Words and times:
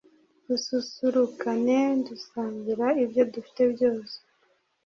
dususurukane 0.47 1.79
dusangira 2.07 2.85
ibyo 3.03 3.23
dufite 3.33 3.61
byose 3.73 4.15